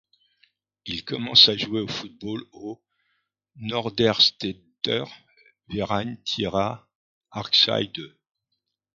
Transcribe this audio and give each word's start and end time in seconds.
Il 0.87 1.05
commence 1.05 1.47
à 1.47 1.55
jouer 1.55 1.79
au 1.79 1.87
football 1.87 2.43
au 2.53 2.81
Norderstedter 3.57 5.03
Verein 5.69 6.15
TyRa 6.25 6.89
Harksheide. 7.29 8.17